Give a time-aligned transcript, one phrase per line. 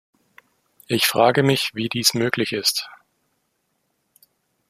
[0.87, 2.89] Ich frage mich, wie dies möglich ist.